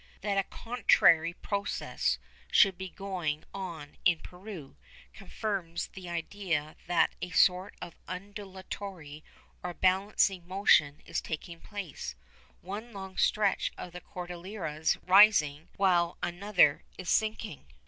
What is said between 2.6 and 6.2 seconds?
be going on in Peru, confirms the